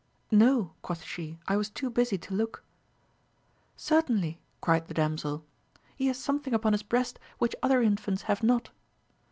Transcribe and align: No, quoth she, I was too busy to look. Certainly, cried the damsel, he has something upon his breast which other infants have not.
No, 0.31 0.73
quoth 0.81 1.03
she, 1.03 1.37
I 1.47 1.55
was 1.55 1.69
too 1.69 1.91
busy 1.91 2.17
to 2.17 2.33
look. 2.33 2.63
Certainly, 3.77 4.41
cried 4.59 4.87
the 4.87 4.95
damsel, 4.95 5.45
he 5.95 6.07
has 6.07 6.17
something 6.17 6.55
upon 6.55 6.73
his 6.73 6.81
breast 6.81 7.19
which 7.37 7.55
other 7.61 7.83
infants 7.83 8.23
have 8.23 8.41
not. 8.41 8.71